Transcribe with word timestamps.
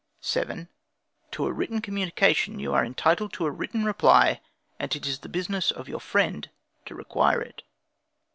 7. 0.19 0.67
To 1.29 1.45
a 1.45 1.53
written 1.53 1.79
communication 1.79 2.57
you 2.57 2.73
are 2.73 2.83
entitled 2.83 3.33
to 3.33 3.45
a 3.45 3.51
written 3.51 3.85
reply, 3.85 4.41
and 4.79 4.95
it 4.95 5.05
is 5.05 5.19
the 5.19 5.29
business 5.29 5.69
of 5.69 5.87
your 5.87 5.99
friend 6.01 6.49
to 6.87 6.95
require 6.95 7.39
it. 7.39 7.61